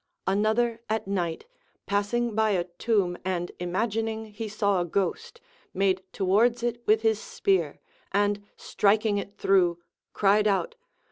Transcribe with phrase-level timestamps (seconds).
[0.25, 1.45] Another at night
[1.87, 5.39] passnig by a tomb and imagining he saw a ghost,
[5.75, 7.79] made towards it with his spear,
[8.11, 9.77] and striking it through
[10.11, 10.73] cried out.